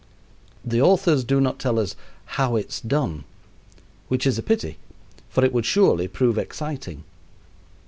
The 0.65 0.81
authors 0.81 1.23
do 1.23 1.39
not 1.39 1.59
tell 1.59 1.77
us 1.77 1.95
"how 2.25 2.55
it's 2.55 2.81
done," 2.81 3.23
which 4.07 4.25
is 4.25 4.39
a 4.39 4.41
pity, 4.41 4.79
for 5.29 5.45
it 5.45 5.53
would 5.53 5.67
surely 5.67 6.07
prove 6.07 6.39
exciting. 6.39 7.03